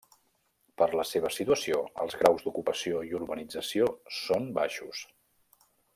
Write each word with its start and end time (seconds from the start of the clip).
Per 0.81 0.85
la 0.99 1.03
seva 1.09 1.29
situació, 1.35 1.77
els 2.05 2.17
graus 2.23 2.47
d'ocupació 2.47 3.03
i 3.11 3.15
urbanització 3.19 3.93
són 4.23 4.49
baixos. 4.57 5.05